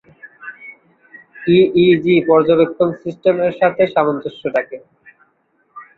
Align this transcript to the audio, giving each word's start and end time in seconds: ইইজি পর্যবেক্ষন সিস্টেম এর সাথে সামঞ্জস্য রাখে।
ইইজি 1.75 2.15
পর্যবেক্ষন 2.29 2.89
সিস্টেম 3.03 3.35
এর 3.45 3.53
সাথে 3.61 3.83
সামঞ্জস্য 3.87 4.41
রাখে। 4.55 4.77